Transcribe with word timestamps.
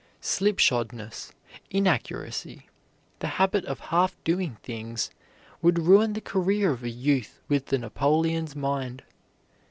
Slipshodness, 0.19 1.31
inaccuracy, 1.69 2.67
the 3.19 3.27
habit 3.37 3.63
of 3.65 3.79
half 3.93 4.15
doing 4.23 4.57
things, 4.63 5.11
would 5.61 5.77
ruin 5.77 6.13
the 6.13 6.21
career 6.21 6.71
of 6.71 6.81
a 6.83 6.89
youth 6.89 7.39
with 7.47 7.71
a 7.71 7.77
Napoleon's 7.77 8.55
mind. 8.55 9.03